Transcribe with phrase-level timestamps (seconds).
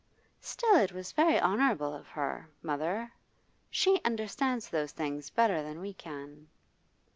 [0.39, 3.13] 'Still it was very honourable of her, mother.
[3.69, 6.47] She understands those things better than we can.